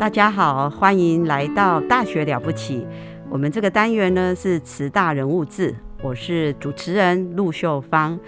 [0.00, 2.80] 大家好，欢迎来到《大学了不起》。
[3.28, 8.18] 我们这个单元呢是慈大人物志，我是主持人陆秀芳。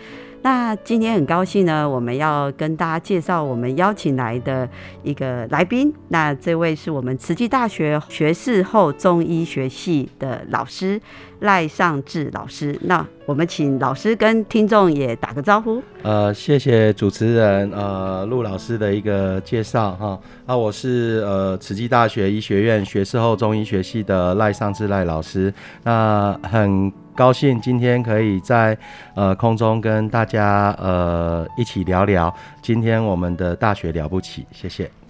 [0.43, 4.69] 那今天很高兴呢，我们要跟大家介绍我们邀请来的
[5.05, 5.95] 一个来宾。
[6.09, 11.01] 那这位是我们慈济大学学士后中医学系的老师
[11.41, 12.77] 赖尚志老师。
[12.83, 15.81] 那我们请老师跟听众也打个招呼。
[16.03, 20.19] 呃，谢谢主持人呃陆老师的一个介绍哈。
[20.45, 25.55] 啊，我是呃慈济大学医学院学士后中医学系的赖尚志赖老师。
[25.85, 26.93] 那很。
[27.15, 28.77] 高兴今天可以在
[29.15, 35.02] 呃空中跟大家呃一起聊聊今天我们的大学了不起，谢谢。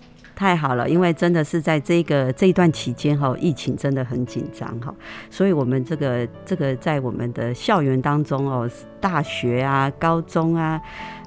[0.43, 4.93] 太好了，因为真的是在这个这一段期间哈，疫情真的很紧张哈，
[5.31, 8.69] 所以我们这个这个在我们的校园当中哦，
[9.01, 10.81] 大学啊、高中啊，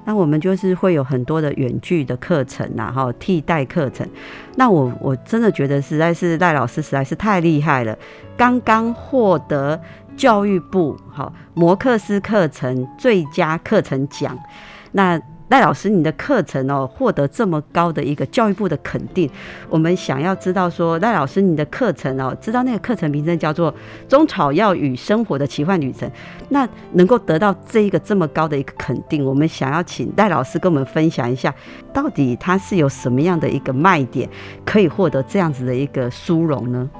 [0.04, 4.06] 那我们就是会有很多的远距的课程呐，哈，替代课程。
[4.56, 7.96] 那我我真的觉得实在是赖老师实在是太厉害了，
[8.36, 9.80] 刚刚获得。
[10.16, 14.34] 教育部好摩克斯课程最佳课程奖，
[14.92, 19.30] 那赖老师你的课程哦获得这么高的一个教育部的肯定，
[19.68, 23.72] 我们想要知道说赖老师你的课程哦，知道那个课程名称叫做
[24.08, 26.08] 《中草药与生活的奇幻旅程》，
[26.48, 31.54] 那能够得到这一个这么高的一个肯定，我们想要请赖老师跟我们分享一下，
[31.92, 34.28] 到底它是有什么样的一个卖点，
[34.64, 36.90] 可以获得这样子的一个殊荣呢？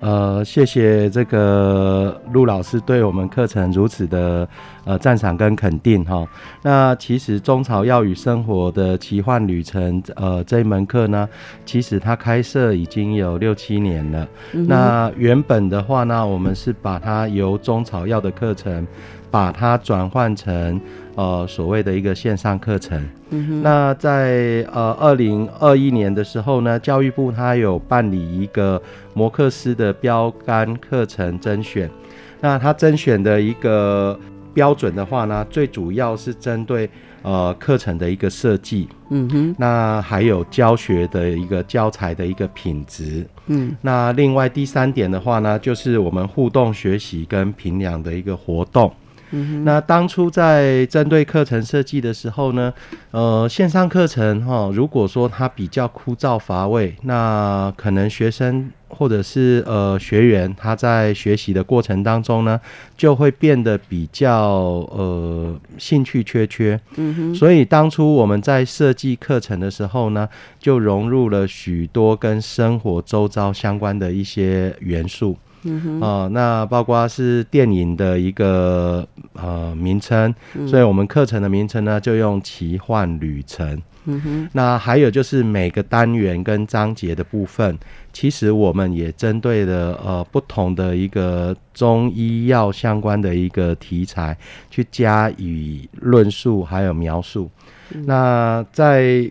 [0.00, 4.46] 呃，谢谢这个陆老师对我们课程如此的
[4.84, 6.26] 呃赞赏跟肯定哈。
[6.62, 11.28] 那其实中草药与生活的奇幻旅程呃这一门课呢，
[11.64, 14.28] 其实它开设已经有六七年了。
[14.52, 18.86] 那原本的话呢，我们是把它由中草药的课程，
[19.30, 20.80] 把它转换成。
[21.16, 23.00] 呃，所谓的一个线上课程，
[23.62, 31.88] 那在呃二零二一年的时候呢，教育部它有办理一个摩克斯的标杆课程甄选，
[32.40, 34.18] 那它甄选的一个
[34.54, 36.88] 标准的话呢，最主要是针对
[37.22, 48.90] 呃课程的一个设计，嗯哼，那还有教学的一个教材的一个品质，嗯，那另外第三点的话呢，就是我们互动学习跟评量的一个活动。
[49.64, 52.72] 那当初在针对课程设计的时候呢，
[53.10, 62.60] 呃，线上课程哈，如果说它比较枯燥乏味，那可能学生或者是呃学员他在学习的过程当中呢，
[62.96, 64.42] 就会变得比较
[64.92, 66.78] 呃兴趣缺缺。
[66.96, 67.34] 嗯哼。
[67.34, 70.28] 所以当初我们在设计课程的时候呢，
[70.60, 75.36] 就融入了许多跟生活周遭相关的一些元素。
[75.66, 80.34] 嗯哼，哦，那包括是电影的一个呃名称，
[80.66, 83.80] 所以我们课程的名称呢就用奇幻旅程。
[84.06, 87.78] 嗯哼，那还有就是每个单元跟章节的部分，
[88.12, 94.36] 其实我们也针对了呃不同的一个中医药相关的一个题材
[94.70, 97.50] 去加以论述还有描述。
[98.04, 99.30] 那在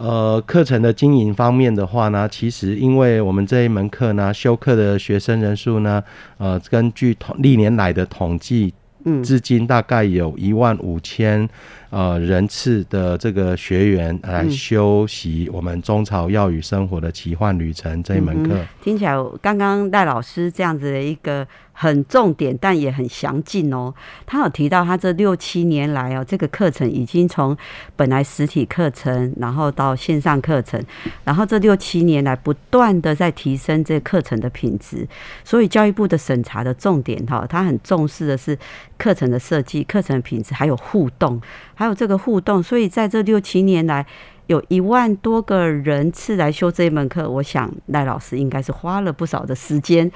[0.00, 6.00] 呃，课程的经营方面的话呢，其实因为我们这一门课呢，修课的学生人数呢，
[6.36, 8.72] 呃，根据统历年来的统计，
[9.08, 11.48] 嗯，至今大概有一万五千。
[11.90, 21.48] 呃，人次的这个学员来修习我们中草药与生活的奇幻旅程这一门课，听起来刚刚戴老师这样子的一个
[21.80, 23.94] 很重点，但也很详尽哦。
[24.26, 27.56] 他有提到他这六七年来哦，这个课程已经从
[27.94, 30.84] 本来实体课程，然后到线上课程，
[31.22, 35.06] 然后这六七年来不断的在提升这课程的品质。
[35.44, 38.58] 所以教育部的审查的重点哈，他很重视的是
[38.96, 41.40] 课程的设计、课程品质还有互动。
[41.76, 44.04] 还有这个互动，所以在这六七年来，
[44.48, 50.10] 有一万多个人次来修这一门课，我想赖老师应该是花了不少的时间，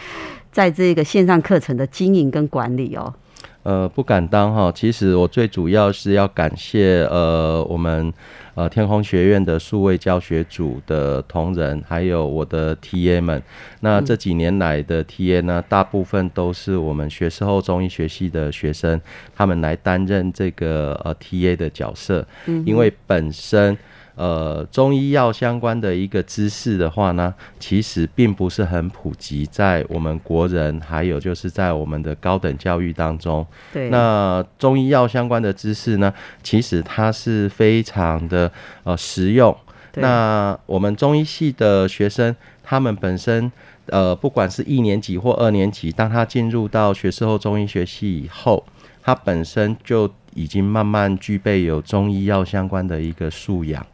[0.51, 3.15] 在这个线上课程的经营跟管理哦。
[3.63, 4.73] 呃，不敢当哈。
[4.75, 8.13] 其实我最主要是要感谢呃我们
[8.55, 13.41] 呃天空学院的数位教学组的同仁，还有我的 TA 们。
[13.81, 18.99] 那这几年来的 TA 呢，大部分都是我们学士后中医学系的学生，
[19.37, 22.27] 他们来担任这个呃 TA 的角色，
[22.65, 23.77] 因为本身。
[24.15, 33.47] 呃，中医药相关的一个知识的话呢，其实并不是很普及在我们国人，还有就是在我们的高等教育当中。
[33.73, 33.89] 对。
[33.89, 36.13] 那中医药相关的知识呢，
[36.43, 38.53] 其实它是非常的
[38.85, 39.57] 呃实用。
[39.95, 43.53] 那我们中医系的学生，他们本身
[43.87, 48.65] 呃，不管是一年级或二年级，当他进入到学士后中医学系以后，
[49.03, 53.85] 他本身就已经慢慢具备有中医药相关的一个素养。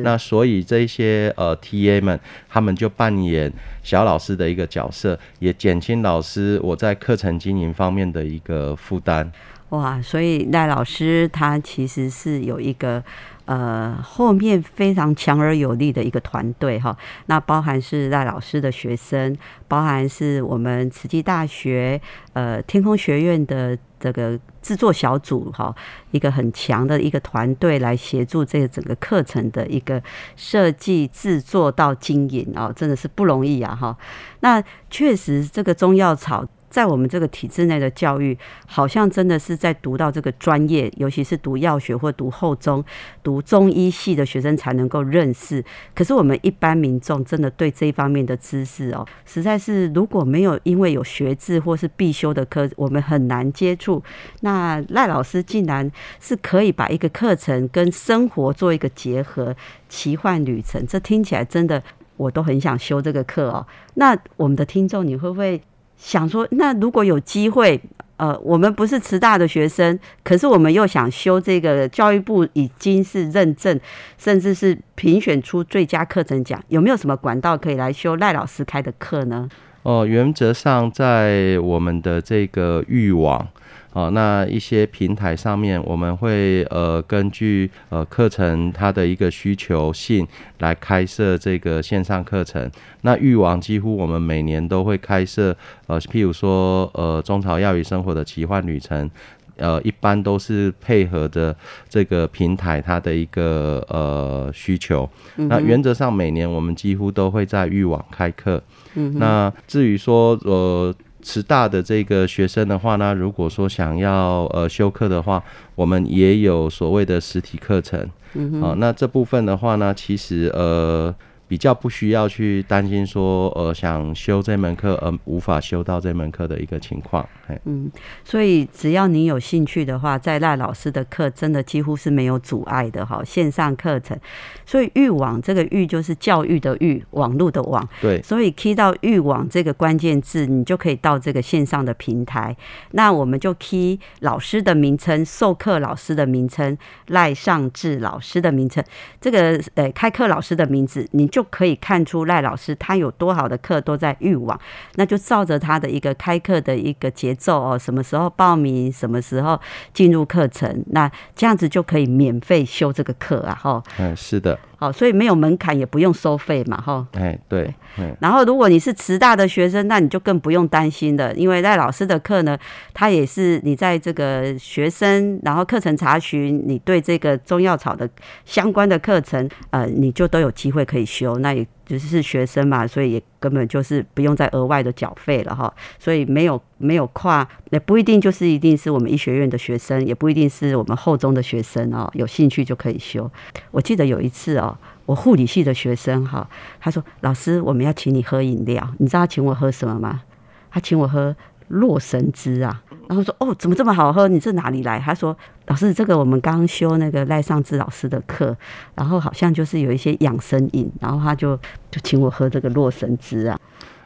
[0.00, 2.18] 那所以这些呃 T A 们，
[2.48, 3.52] 他们就扮演
[3.82, 9.30] 小老师的一个角色，也减轻老师我在课程经营方面的一个负担。
[9.68, 13.02] 哇，所以赖老师他其实是有一个。
[13.44, 16.96] 呃，后面非常强而有力的一个团队哈，
[17.26, 19.36] 那包含是赖老师的学生，
[19.66, 22.00] 包含是我们慈济大学
[22.34, 25.72] 呃天空学院的这个制作小组哈，
[26.10, 30.02] 一个很强的一个团队来协助这个整个课程的一个
[30.34, 33.96] 设计制作到经营哦，真的是不容易啊哈。
[34.40, 36.44] 那确实这个中药草。
[36.72, 38.36] 在我们这个体制内的教育，
[38.66, 42.82] 好像真的是在读到这个专业，尤其是读药学或读后中、
[43.22, 45.62] 读中医系的学生才能够认识。
[45.94, 54.02] 可是我们一般民众真的对这一方面的知识哦，实在是如果没有因为有学制或是必修的课，我们很难接触。
[54.40, 59.54] 那赖老师竟然是可以把一个课程跟生活做一个结合，
[59.90, 61.82] 奇幻旅程，这听起来真的
[62.16, 63.66] 我都很想修这个课哦。
[63.96, 65.62] 那我们的听众，你会不会？
[66.02, 67.80] 想说，那如果有机会，
[68.16, 73.78] 呃，我们不是慈大的学生，可是我们又想修这个教育部已经是认证，
[74.18, 79.48] 甚至是评选出最佳课程奖，有没有什么管道可以来修赖老师开的课呢？
[79.84, 83.46] 哦，原则上在我们的这个域网。
[83.92, 90.26] 哦，那一些平台上面，我们会呃根据呃课程它的一个需求性
[90.60, 92.70] 来开设这个线上课程。
[93.02, 95.54] 那育网几乎我们每年都会开设，
[95.88, 99.10] 呃，譬如说呃中草药与生活的奇幻旅程，
[99.56, 101.54] 呃，一般都是配合着
[101.86, 105.06] 这个平台它的一个呃需求。
[105.36, 108.62] 那原则上每年我们几乎都会在域网开课。
[108.94, 110.94] 嗯，那至于说呃。
[111.22, 115.42] 慈大的这个学生的话呢，如果说想要呃修课的话，
[115.74, 118.06] 我们也有所谓的实体课程。
[118.34, 121.14] 嗯啊，那这部分的话呢，其实呃。
[121.52, 127.28] 比较不需要去担心说，呃，想修这门课而无法修到这门课的一个情况。
[127.66, 127.92] 嗯，
[128.24, 133.22] 所以只要你有兴趣的话，在赖老师的课真的几乎是没有阻碍的哈。
[133.22, 134.18] 线上课程，
[134.64, 137.86] 所以“育网”这个“育”就是教育的“育”，网络的“网”。
[138.00, 138.22] 对。
[138.22, 142.56] 所以 key 到“育网”这个关键字，你就可以到这个线上的平台。
[142.92, 146.78] 那我们就 key 老师的名称、授课老师的名称、
[147.08, 148.82] 赖尚志老师的名称，
[149.20, 151.41] 这个呃开课老师的名字，你就。
[151.42, 154.58] 就可以看出赖老师他有多好的课都在欲望，
[154.94, 159.60] 那就照着他的一个开课的一个节奏哦，什么时候报名，什么时候
[159.92, 163.82] 进入课程，那这样子就可以免费修这个课啊，哈。
[163.98, 164.56] 嗯，是的。
[164.82, 167.06] 好，所以没有门槛，也不用收费嘛，哈。
[167.12, 167.72] 哎，对。
[168.18, 172.58] 然后，如果你是慈大的学生，那你就更不用担心了，因为赖老师的课呢，
[172.92, 178.10] 他也是你在这个学生，然后课程查询，你对这个中药草的
[178.44, 181.38] 相关的课程，呃，你就都有机会可以修。
[181.38, 185.72] 那也只是学生嘛，所以也根本就是不用再额外的缴费了哈。
[185.98, 193.30] 所以没有没有跨，也不一定就是一定是我们医学院的学生，也不一定是我们后中的学生哦，有兴趣就可以修。
[193.70, 194.76] 我记得有一次哦。
[195.04, 196.48] 我护理系的学生哈，
[196.80, 200.22] 他说：“老师，我们要请你喝饮料，你知道他请我喝什么吗？
[200.70, 201.34] 他请我喝
[201.66, 202.80] 洛神汁啊。
[203.08, 204.28] 然后说：哦，怎么这么好喝？
[204.28, 205.00] 你这哪里来？
[205.00, 205.36] 他说：
[205.72, 208.54] 老师，这个我们刚刚修那个赖尚志老师的课，
[208.94, 211.56] 然后好像就是有一些养生饮，然后他就
[211.90, 213.58] 就请我喝这个洛神汁啊。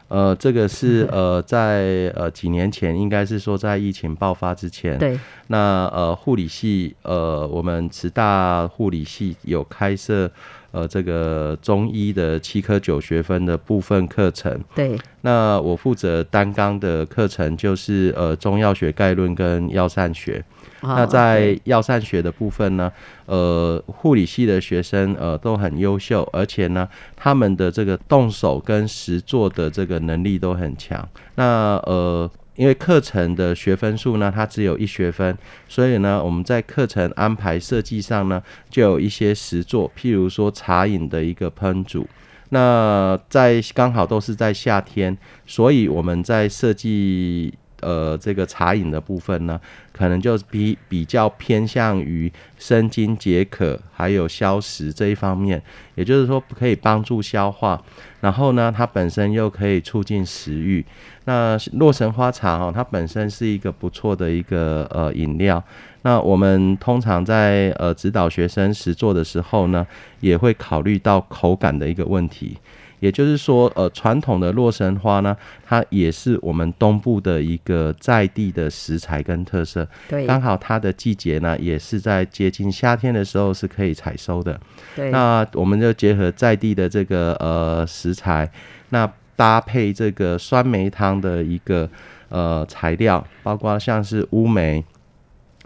[0.07, 5.19] 呃，这个是呃在呃几年前，应该是说在疫情爆发之前，对。
[5.47, 10.31] 那呃护理系呃我们慈大护理系有开设。
[10.71, 20.43] 呃，这个中医的七科九学分的部分课程，对，那我负责单纲的课程就是呃中药学概论跟药膳学。
[20.81, 22.91] 那在药膳学的部分呢，
[23.25, 31.07] 呃，护理系的学生呃都很优秀，而且呢，他们的这个动手跟实做的这个能力都很强。
[31.35, 32.29] 那呃。
[32.57, 42.07] 因为课程的学分数呢，它只有一学分，所以呢，我们在课程安排设计上呢，就有一些实作，譬如说茶饮的一个烹煮。
[42.49, 45.15] 那在刚好都是在夏天，
[45.45, 49.59] 所以我们在设计呃这个茶饮的部分呢，
[49.91, 55.61] 可能就比比较偏向于生津解渴，还有消食这一方面，
[55.95, 57.81] 也就是说可以帮助消化，
[58.21, 60.85] 然后呢，它本身又可以促进食欲。
[61.25, 65.61] 那洛神花茶哈，它本身是一个不错的一个呃饮料。
[66.03, 69.85] 那我们通常在呃指导学生实做的时候呢，
[70.21, 72.57] 也会考虑到口感的一个问题。
[72.99, 75.35] 也就是说，呃，传统的洛神花呢，
[75.65, 79.87] 它也是我们东部的一个在地的食材跟特色。
[80.07, 84.59] 对，刚好它的季节呢，也是在接近夏天的时候是可以采收的。
[84.95, 88.49] 对，那我们就结合在地的这个呃食材，
[88.89, 89.09] 那。
[89.37, 91.87] 搭配这个酸梅汤的一个
[92.29, 94.83] 呃材料，包括像是乌梅，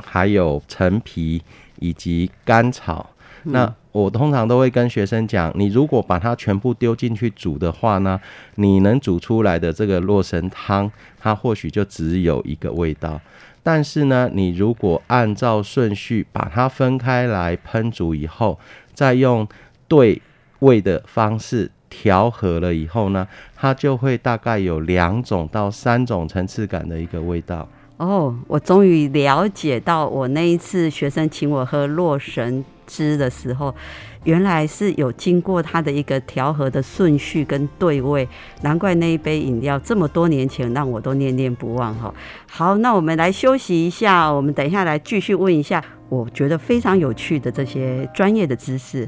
[0.03, 1.41] 还有陈皮
[1.79, 3.09] 以及甘草。
[3.43, 8.19] 那我通常都会跟学生讲，你如果把它全部丢进去煮的话呢，
[8.55, 13.19] 你能煮出来的这个洛神汤，它或许就只有一个味道。
[13.63, 18.59] 但是呢，你如果按照顺序把它分开来烹煮以后，
[18.93, 19.47] 再用
[19.87, 20.21] 对
[20.59, 21.71] 味的方式。
[21.93, 27.67] 调和了以后呢，它就会大概有两种到三种层次感的一个味道。
[28.01, 33.75] 哦，我终于了解到，我那一次学生请我喝洛神汁的时候，
[34.23, 38.27] 原来是有经过它的一个调和的顺序跟对味，
[38.63, 42.11] 难怪那一杯饮料这么多年前让我都念念不忘哈。
[42.49, 49.07] 好，那我们来休息一下，我们等一下来继续问一下，我觉得非常有趣的这些专业的知识。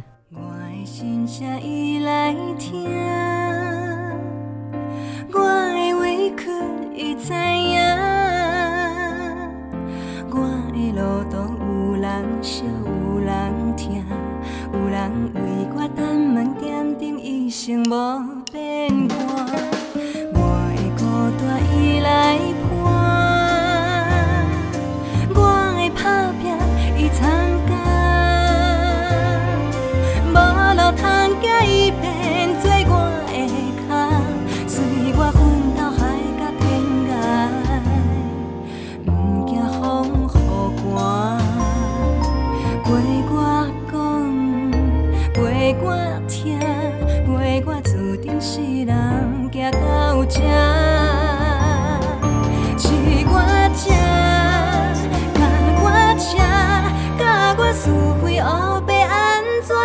[0.86, 2.86] 心声伊来听，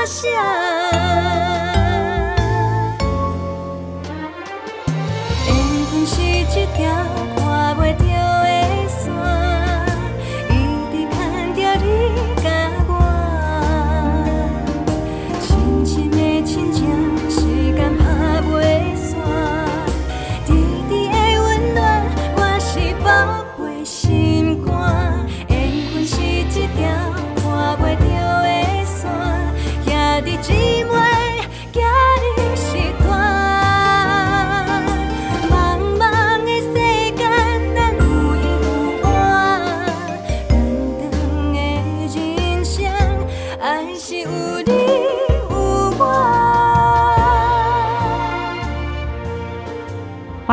[0.09, 0.68] 下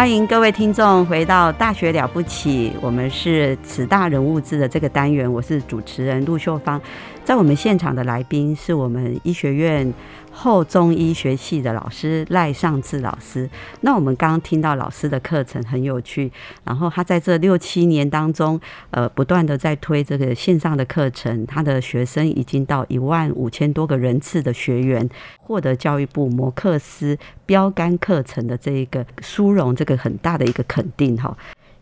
[0.05, 6.79] 欢迎各位听众回到《大学了不起》，我们是此大人物志的这个单元，我是主持人陆秀芳。
[7.23, 9.91] 在我们现场的来宾是我们医学院。
[10.37, 16.29] 后中医学系的老师赖尚志老师，那我们刚刚听到老师的课程很有趣，
[16.65, 18.59] 然后他在这六七年当中，
[18.91, 25.09] 呃，不断的在推这个线上的课程，他的学生已经到一万五千多个人次的学员，
[25.39, 31.37] 获得教育部摩克斯标杆课程的这一个殊荣，这个很大的一个肯定哈。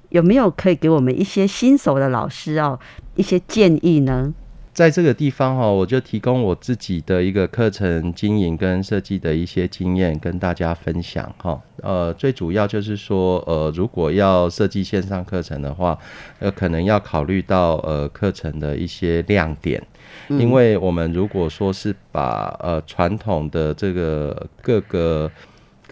[0.09, 2.79] 有没有可以给我们一些新手的老师哦
[3.15, 4.33] 一些建议呢？
[4.71, 11.61] 在这个地方哈，我就提供我自己的一个课程经营跟设计的一些经验跟大家分享哈。
[11.83, 15.95] 呃，最主要就是说，呃，如果要设计线上课程的话，
[16.39, 19.79] 呃，可能要考虑到呃课程的一些亮点，
[20.27, 25.29] 因为我们如果说是把呃传统的这个各个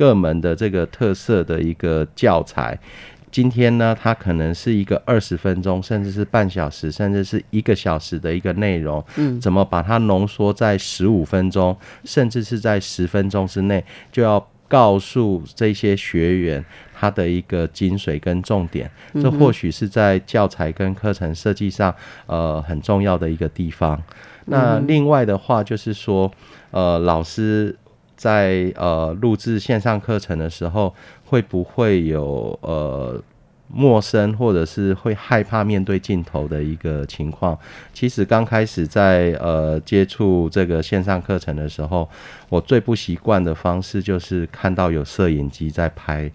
[0.02, 2.76] 各门的这个特色的一个教材。
[3.30, 21.94] 今天呢，它可能是一个二十分钟，甚至是半小时，甚至是一个小时的一个内容，嗯，怎么把它浓缩在十五分钟，甚至是在十分钟之内，就要告诉这些学员他的一个精髓跟重点，这或许是在教材跟课程设计上，
[22.26, 24.02] 呃，很重要的一个地方。
[24.46, 26.30] 那另外的话，就是说，
[26.72, 27.78] 呃，老师
[28.22, 30.94] 在呃录制线上课程的时候，
[31.26, 33.20] 会不会有呃
[33.68, 37.58] 陌生或者是会害怕面对镜头的一个情况？
[37.94, 42.08] 其实刚开始在呃接触这个线上课程的时候，
[42.48, 46.32] 我最不习惯的方式就是看到有摄影机在拍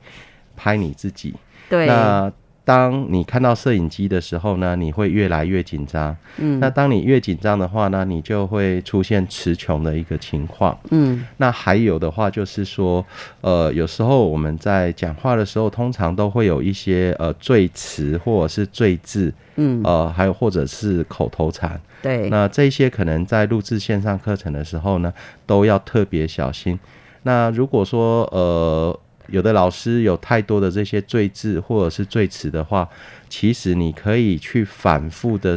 [0.57, 1.33] 拍你自己。
[1.69, 2.33] 对，那
[2.67, 6.15] 当你看到摄影机的时候呢，你会越来越紧张。
[6.39, 10.77] 嗯，那当你越紧张的话呢，你就会出现词穷的一个情况。
[10.91, 13.07] 嗯那还有的话就是说，
[13.41, 21.81] 呃，有时候我们在讲话的时候，通常都会有一些呃赘词或者是赘字，嗯，呃，还有或者是口头禅。
[22.03, 25.15] 对，那这些可能在录制线上课程的时候呢，
[25.47, 26.77] 都要特别小心。
[27.23, 32.89] 那如果说呃有的老师有太多的这些赘字或者是赘词的话，
[33.29, 35.57] 其实你可以去反复的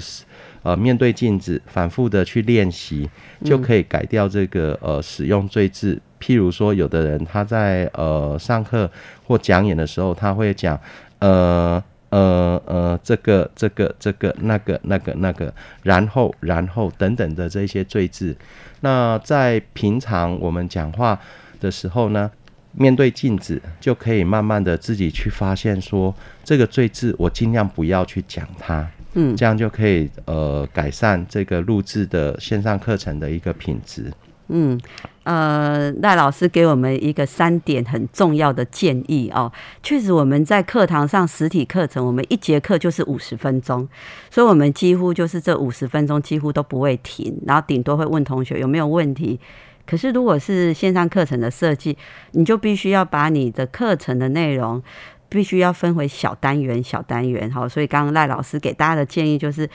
[0.63, 3.09] 呃面对镜子，反复的去练习，
[3.43, 6.01] 就可以改掉这个呃使用赘字。
[6.19, 8.89] 譬如说，有的人他在呃上课
[9.25, 10.79] 或讲演的时候，他会讲
[11.19, 11.83] 呃。
[12.11, 18.35] 呃呃，这个这个这个那个那个那个，然后然后等等的这些赘字，
[18.79, 21.19] 那在平常我们讲话
[21.59, 22.31] 的时候呢，
[22.73, 34.11] 面对镜子就可以慢慢的自己去发现说这个罪字，我尽量不要去讲它，嗯这样就可以呃改善这个录制的线上课程的一个品质。
[34.51, 34.79] 嗯，
[35.25, 39.51] 呃，赖老师给我们一个三点很重要的建议哦。
[39.83, 43.87] 确实，我们在课堂上实体课程，我们一节课就是五十分钟，
[44.31, 49.39] 所以我们几乎就是这五十分钟几乎都不会停，然后顶多会问同学有没有问题。
[49.89, 51.97] 可是如果是线上课程的设计，
[52.33, 54.83] 你就必须要把你的课程的内容
[55.27, 57.49] 必须要分为小单元、小单元。
[57.49, 59.67] 好，所以刚刚赖老师给大家的建议就是。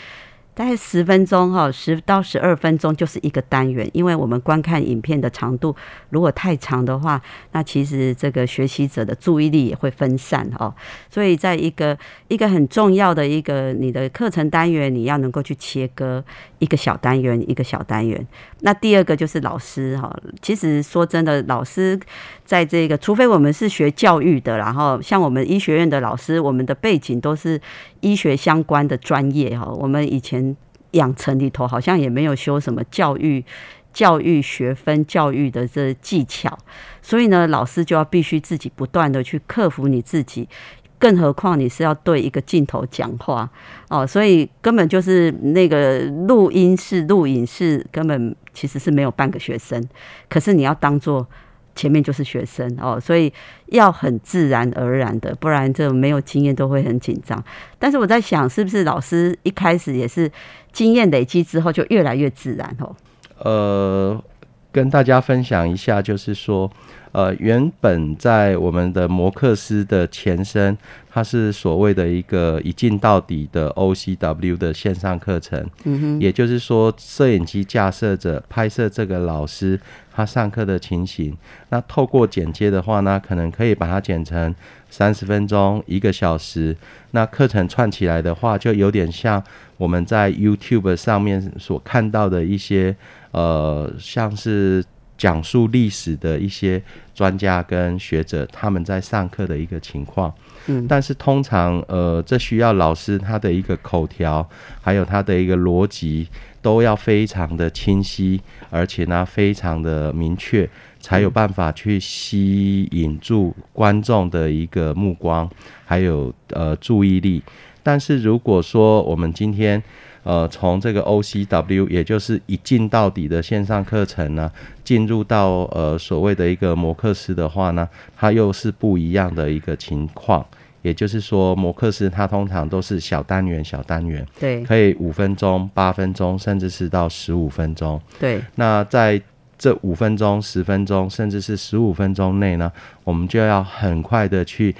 [0.54, 5.74] 大概十分钟哈，十到十二分钟就是一个单元，因为我们观看影片的长度
[6.10, 10.72] 如果太长的话，那其实这个学习者的注意力也会分散哦。
[11.10, 16.24] 所以在一个一个很重要的一个你的课程单元，你要能够去切割
[16.60, 18.24] 一个小单元一个小单元。
[18.60, 21.98] 那第二个就是老师哈，其实说真的，老师
[22.44, 27.60] 在这个，除非我们是学教育的，然后像我们医学院的老师，我们的背景都是
[28.00, 30.56] 医学相关的专业哈，我们以前。
[30.94, 33.44] 养成里头好像也没有修什么教育、
[33.92, 36.56] 教育学分、教育的这技巧，
[37.02, 40.48] 所以呢，老师就要必须自己不断的去克服你自己，
[40.96, 43.50] 更何况你是要对一个镜头讲话
[43.88, 49.84] 哦，所以根本就是那个录音室、录影室根本其实是没有半个学生，
[50.28, 51.26] 可是你要当做。
[51.74, 53.32] 前面就是学生哦，所以
[53.66, 57.42] 要很自然而然的，不然这没有经验都会很紧张。
[57.78, 60.30] 但是我在想，是不是老师一开始也是
[60.72, 62.94] 经验累积之后就越来越自然哦？
[63.38, 64.22] 呃，
[64.70, 66.70] 跟大家分享一下，就是说，
[67.14, 70.76] 呃，原本在我们的摩克斯的前身，
[71.08, 75.64] 它是所谓的一个一镜到底的 OCW 的线上课程。
[75.84, 79.78] 嗯哼，也就是说，摄影机架设着拍摄这个老师
[80.12, 81.36] 他上课的情形。
[81.68, 84.52] 那透过剪接的话呢，可能可以把它剪成
[84.90, 86.76] 三十分钟、一个小时。
[87.12, 89.40] 那课程串起来的话，就有点像
[89.76, 92.96] 我们在 YouTube 上面所看到的一些
[93.30, 94.84] 呃，像是
[95.16, 96.82] 讲述历史的一些
[97.14, 100.32] 专家跟学者他们在上课的一个情况。
[100.66, 104.48] 嗯，但是通常呃，这需要老师他的一个口条，
[104.80, 106.26] 还有他的一个逻辑
[106.62, 110.68] 都要非常的清晰，而且呢非常的明确，
[111.00, 115.48] 才有办法去吸引住观众的一个目光，
[115.84, 117.42] 还有呃注意力。
[117.82, 119.82] 但是如果说我们今天
[120.24, 124.50] 呃从这个 OCW，也就是一进到底的线上课程呢，
[124.82, 130.44] 进入到呃所谓的一个摩克斯的话呢，它又是不一样的一个情况。
[130.82, 137.98] 也就是说，摩克斯它通常都是小单元、小单元，对可以五分钟、八分钟，甚至是到十五分钟。
[138.20, 139.18] 对，那在
[139.56, 142.70] 这五分钟、十分钟，甚至是十五分钟内呢，
[143.02, 144.76] 我们就要很快的去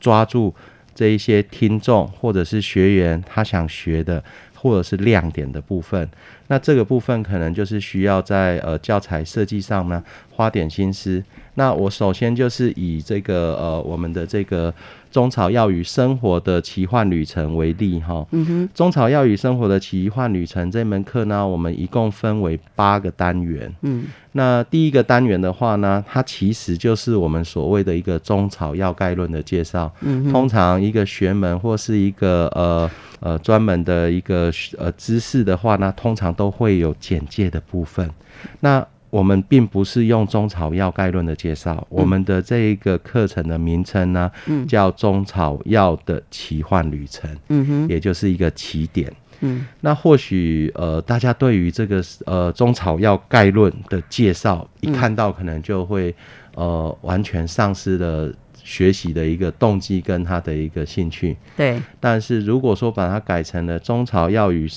[0.00, 0.52] 抓住
[0.92, 4.24] 这一些听众或者是学员他想学的，
[4.64, 6.08] 或者是亮点的部分。
[6.46, 11.22] 那这个部分可能就是需要在呃教材设计上呢花点心思。
[11.56, 14.72] 那我首先就是以这个呃我们的这个
[15.14, 18.26] 中草药与生活的奇幻旅程为例哈。
[18.32, 18.68] 嗯哼。
[18.74, 23.72] 中草药与生活的奇幻旅程这门课呢，我们一共分为八个单元。
[23.82, 24.06] 嗯。
[24.32, 29.88] 那第一个单元的话呢，它其实就是我们所谓的一个中草药概论的介绍。
[30.00, 30.32] 嗯。
[30.32, 38.10] 通常一个学门或是一个呃呃专门的一个呃知识的话呢，通常都会有简介的部分。
[38.58, 44.28] 那我们并不是用中草药概论的介绍，我们的这一个课程的名称呢，
[44.66, 56.12] 叫中草药的奇幻旅程，嗯哼，也就是一个起点，嗯，那或许呃，大家对于这个呃中草药概论的介绍，一看到可能就会
[56.56, 64.68] 呃完全丧失了学习的一个动机跟他的一个兴趣，对，但是如果说把它改成了中草药与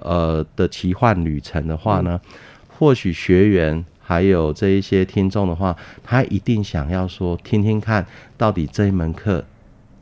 [0.00, 2.20] 呃的奇幻旅程的话呢？
[2.78, 9.44] 或许学员还有这一些听众的话，他一定想要说听听看到底这一门课，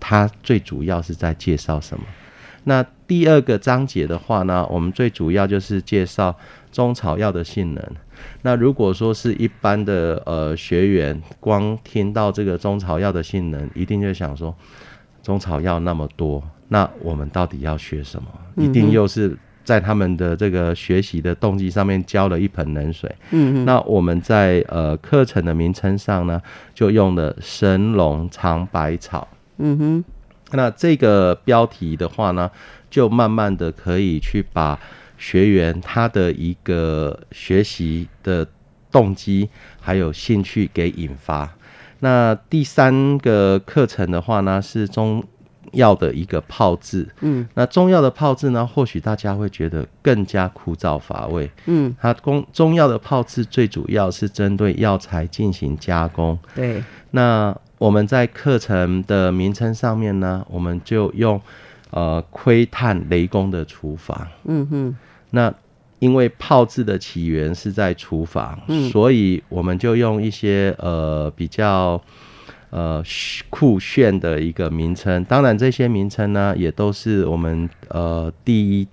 [0.01, 2.05] 它最主要是在介绍什么？
[2.65, 6.37] 那第二个章节的话呢，我们最主要就是介绍
[6.73, 7.83] 中草药的性能。
[8.43, 14.55] 那如果说是一般的呃学员，光听到这个中草药的性能，一定就想说
[15.23, 18.29] 中草药那么多，那我们到底要学什么？
[18.57, 19.39] 一定又是。
[19.65, 23.13] 在他们的这个学习的动机上面浇了一盆冷水。
[23.31, 23.65] 嗯嗯。
[23.65, 26.41] 那我们在呃课程的名称上呢，
[26.75, 29.27] 就用了神龙尝百草。
[29.57, 30.05] 嗯哼。
[30.53, 32.51] 那这个标题的话呢，
[32.89, 34.79] 就慢慢的可以去把
[35.17, 38.47] 学员他的一个学习的
[38.93, 39.49] 动机
[39.81, 41.51] 还有兴趣给引发。
[42.01, 45.25] 那第三个课程的话呢，是中。
[45.75, 56.83] 药的一个泡制，嗯，那中药的泡制呢，或许大家会觉得更加枯燥乏味，嗯，它中中药的泡制最主要是针对药材进行加工，对。
[57.11, 61.41] 那我们在课程的名称上面呢，我们就用
[61.91, 64.97] 呃窥探雷公的厨房，嗯哼。
[65.31, 65.53] 那
[65.99, 68.59] 因为泡制的起源是在厨房，
[68.91, 72.01] 所以我们就用一些呃比较。
[72.75, 73.01] 呃，
[73.51, 78.89] 酷炫的一个名称，当然这些名称呢，也都是我们呃第一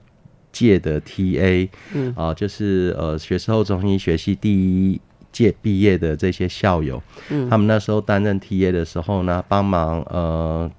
[0.51, 10.69] 届的 TA，嗯，啊，就是呃学士后中医学系第一届毕业的这些校友，嗯，他们那时候担任 TA 的时候呢，帮忙呃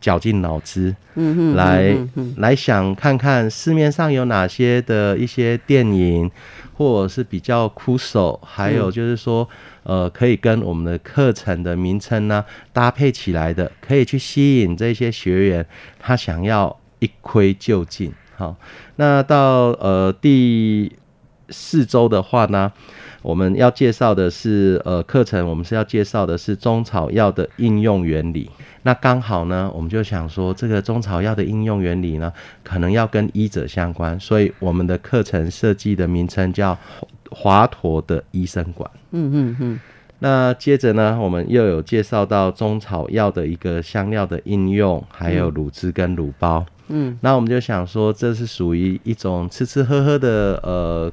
[0.00, 1.96] 绞尽脑汁，嗯来
[2.36, 6.30] 来想看看市面上有哪些的一些电影，
[6.74, 9.48] 或者是比较枯手，还有就是说。
[9.84, 15.64] 呃，可以跟我们的课程的名称呢搭配起来的，可以去吸引这些学员，
[15.98, 18.12] 他想要一窥究竟。
[18.36, 18.54] 好，
[18.96, 20.92] 那到呃第
[21.50, 22.72] 四周的话呢，
[23.22, 28.50] 我们要介绍的是呃课程，我们是要介绍的是中草药的应用原理。
[28.82, 32.32] 那刚好呢，我们就想说，这个中草药的应用原理呢，
[32.62, 36.78] 可能要跟医者相关，所以我们的课程设计的名称叫。
[37.30, 39.80] 华佗的医生馆，嗯嗯嗯。
[40.20, 47.18] 那接着呢，我们又有介绍到中草药的一个香料的应用，还有卤汁跟卤包，嗯。
[47.20, 51.12] 那我们就想说，这是属于一种吃吃喝喝的呃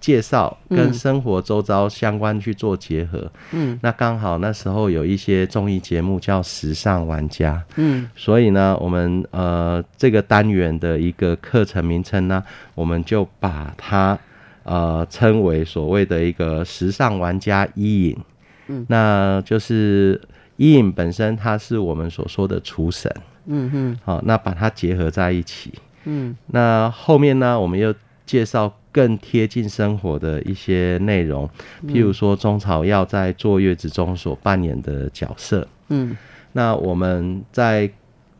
[0.00, 3.78] 介绍，跟生活周遭相关去做结合，嗯。
[3.82, 8.08] 那刚好那时候有一些综艺节目叫《时尚玩家》，嗯。
[8.16, 12.42] 所以呢，我们呃这个单元的一个课程名称呢，
[12.74, 14.18] 我们就把它。
[14.64, 18.18] 呃，称为所谓的一个时尚玩家伊尹，
[18.66, 20.20] 嗯，那就是
[20.56, 23.10] 伊尹本身，它是我们所说的厨神，
[23.46, 25.72] 嗯哼，好，那把它结合在一起，
[26.04, 27.94] 嗯，那后面呢，我们又
[28.26, 31.48] 介绍更贴近生活的一些内容，
[31.86, 36.16] 譬如说中草药在坐月子中所扮演的角色，嗯，
[36.52, 37.90] 那我们在。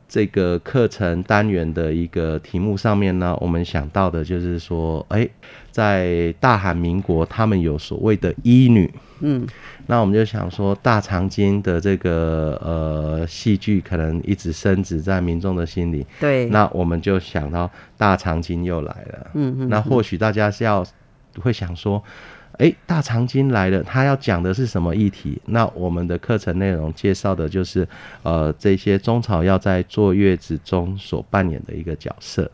[0.08, 5.28] 这个课程单元的一个题目上面呢，我们想到的就是说，哎，
[5.70, 8.90] 在大韩民国，他们有所谓的医女，
[9.20, 9.46] 嗯，
[9.86, 20.82] 那我们就想说，大长今的这个呃戏剧可能一直升值在民众的心里，对，那我们就想到大长今又来了，嗯嗯，那或许大家是要
[21.40, 22.02] 会想说。
[22.58, 25.40] 哎，大长今来了，他要讲的是什么议题？
[25.46, 27.86] 那我们的课程内容介绍的就是，
[28.24, 32.50] 呃，这些中草药在坐月子中所扮演的一个角色。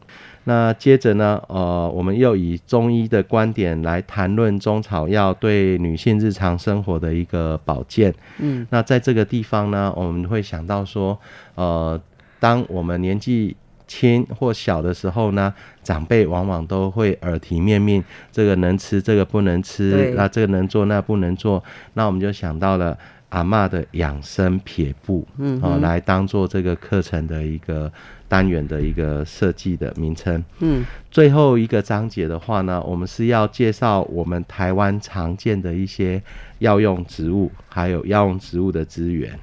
[0.46, 8.14] 那接着呢，呃，我们又以中医的观点来谈论中草药对女性日常生活的一个保健。
[8.38, 11.18] 嗯，那在这个地方呢，我们会想到说，
[11.54, 11.98] 呃，
[12.38, 21.62] 当我们年纪轻或小的时候呢，长辈往往都会耳提面命，这个能吃，这个不能吃对，那这个能做，那不能做。
[21.92, 22.96] 那我们就想到了
[23.28, 27.92] 阿嬷的养生撇步，哦，嗯哦来当做这个课程的一个
[28.28, 30.42] 单元的一个设计的名称。
[30.60, 36.22] 嗯最后一个章节的话呢，我们是要介绍我们台湾常见的一些
[36.60, 39.38] 药用植物，还有药用植物的资源。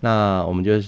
[0.00, 0.80] 那我们就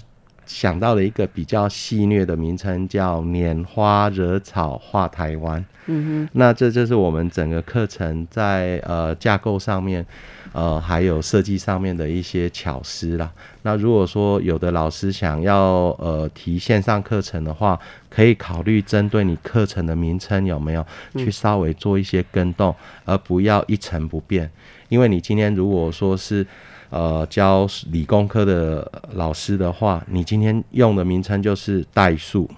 [0.46, 5.64] 想到了一个比较戏谑的名称，叫“拈花惹草画台湾”。
[5.86, 10.06] 嗯哼那这就是我们整个课程在呃架构上面，
[10.52, 13.32] 呃还有设计上面的一些巧思啦。
[13.62, 17.76] 那如果说有的老师想要呃提线上课程的话，
[18.08, 22.72] 可以考虑针对你课程的名称有没有去稍微做一些更动，
[23.04, 24.48] 而不要一成不变。
[24.88, 26.46] 因为你今天如果说是
[26.92, 32.48] 呃教理工科的老师的话，你今天用的名称就是代数。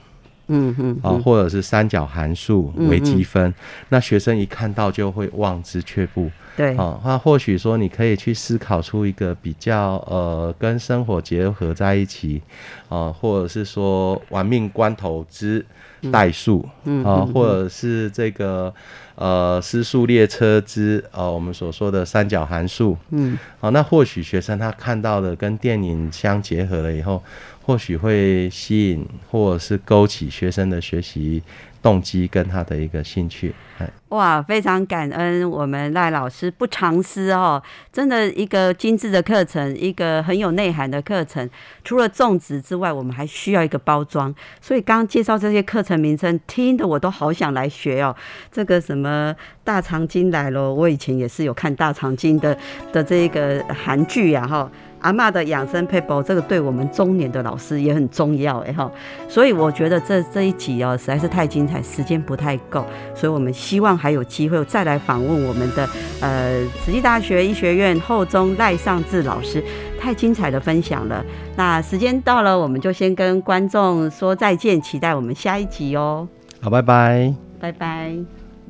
[0.48, 3.54] 嗯嗯啊，或者是三角函数、微积分，
[3.88, 6.30] 那学生一看到就会望之却步。
[6.56, 12.40] 对，啊，那或许说你可以去思考出一个比较呃跟生活结合在一起，
[12.88, 15.64] 啊，或者是说玩命关头之
[16.12, 16.68] 代数，
[17.04, 18.72] 啊，或者是这个
[19.16, 27.20] 呃失速列车之呃我们所说的三角函数，嗯，好，那或许学生他看到的跟电影相结合了以后，
[27.62, 31.42] 或许会吸引或者是勾起学生的学习
[31.84, 33.54] 动机跟他的一个兴趣。
[33.76, 41.48] 哎，哇，非常感恩我们赖老师不藏私哦，真的一个精致的课程，一个很有内涵的课程。
[41.84, 44.34] 除了种植之外，我们还需要一个包装。
[44.62, 48.16] 所以刚介绍这些课程名称，听的我都好想来学哦。
[48.50, 52.56] 这个什么大长今来了，我以前也是有看大长今的
[52.94, 54.70] 的这个韩剧呀、哈。
[55.04, 58.90] 阿嬷的养生 paper，这个对我们中年的老师也很重要哎哈，
[59.28, 65.86] 所以我觉得这这一集哦实在是太精彩，时间不太够，所以我们希望还有机会再来访问我们的
[66.22, 69.62] 呃慈济大学医学院后中赖尚志老师，
[70.00, 71.22] 太精彩的分享了。
[71.54, 76.26] 那时间到了，我们就先跟观众说再见，期待我们下一集哦，
[76.62, 77.34] 好，拜拜。
[77.60, 78.10] 拜拜。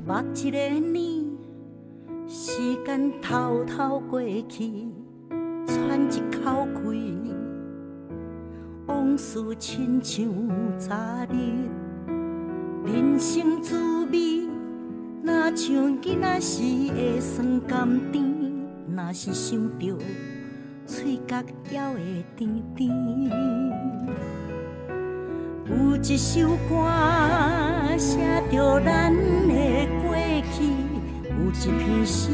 [0.09, 1.25] 捌一个年，
[2.29, 4.88] 时间偷偷过去，
[5.66, 7.33] 喘一口气，
[8.87, 10.27] 往事亲像
[10.79, 10.94] 昨
[11.31, 11.35] 日，
[12.85, 14.46] 人生滋味，
[15.22, 18.24] 若像囡仔时的酸甘甜，
[18.94, 19.96] 若是想着，
[20.87, 22.90] 嘴角还会甜甜。
[25.66, 26.74] 有一首歌
[27.96, 28.18] 写
[28.53, 30.14] 着咱的过
[30.53, 30.64] 去，
[31.24, 32.31] 有一篇诗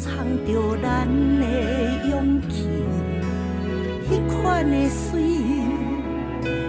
[0.00, 0.08] 藏
[0.46, 1.06] 着咱
[1.38, 1.44] 的
[2.08, 2.66] 勇气。
[4.08, 5.20] 迄款的水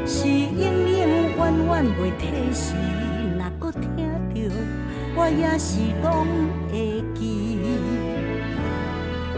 [0.06, 1.00] 是永永
[1.38, 2.22] 远远袂褪
[2.54, 2.76] 时，
[3.38, 3.82] 若搁听
[4.36, 4.52] 着，
[5.16, 6.28] 我也是拢
[6.70, 7.22] 会记。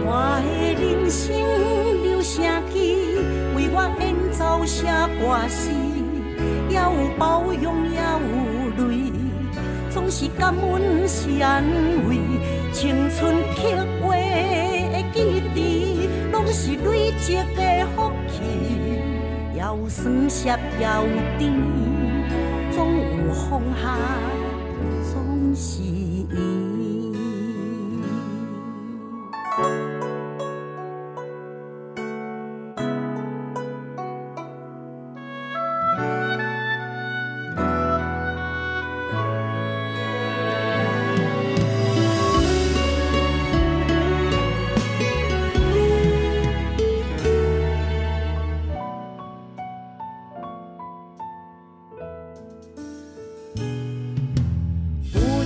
[0.05, 0.09] 我
[0.41, 0.49] 的
[0.81, 1.21] 人生
[2.01, 2.41] 留啥
[2.73, 2.75] 记？
[3.55, 4.03] 为我演
[4.33, 4.87] 奏写
[5.21, 5.69] 歌词，
[6.67, 9.13] 也有包容，也有泪，
[9.91, 11.63] 总是感恩是安
[12.09, 12.17] 慰。
[12.73, 13.61] 青春刻
[14.01, 18.41] 画的记忆，拢是累积的福气，
[19.55, 21.05] 也有酸涩，也有
[21.37, 21.53] 甜，
[22.71, 23.95] 总有放下，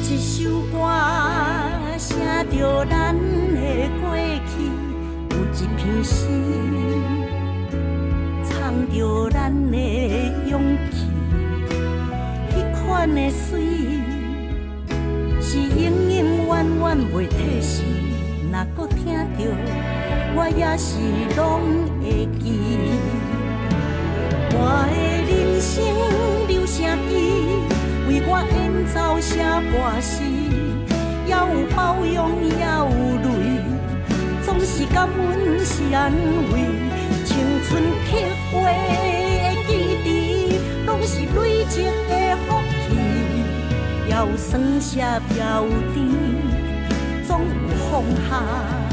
[0.10, 0.78] 一首歌
[1.98, 2.16] 写
[2.50, 4.16] 着咱的过
[4.48, 4.72] 去，
[5.32, 6.26] 有一片诗
[8.42, 9.78] 藏着咱的
[10.50, 10.96] 勇气。
[12.56, 14.00] 迄款的水
[15.42, 17.84] 是永永远远袂褪时，
[18.50, 19.40] 若搁听着，
[20.38, 20.88] 我也是
[21.36, 21.44] 拢
[22.00, 22.46] 会记。
[24.54, 24.58] 我
[24.90, 24.96] 的
[25.28, 25.68] 人生
[26.48, 27.47] 留啥记？
[28.08, 30.24] 为我演奏写歌词，
[31.26, 32.88] 也有包容，也有
[33.22, 33.28] 泪，
[34.46, 36.12] 总是感恩是安
[36.54, 36.54] 慰。
[37.26, 38.16] 青春刻
[38.50, 39.70] 画的记
[40.06, 40.08] 忆，
[40.86, 42.96] 拢是累积的福气，
[44.08, 44.98] 也有酸涩，
[45.36, 45.96] 也有甜，
[47.28, 47.46] 总有
[47.92, 48.87] 放下。